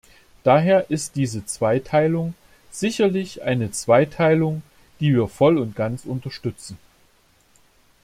Daher 0.43 0.89
ist 0.89 1.15
diese 1.15 1.45
Zweiteilung 1.45 2.33
sicherlich 2.71 3.43
eine 3.43 3.69
Zweiteilung, 3.69 4.63
die 4.99 5.13
wir 5.13 5.27
voll 5.27 5.59
und 5.59 5.75
ganz 5.75 6.05
unterstützen. 6.05 6.79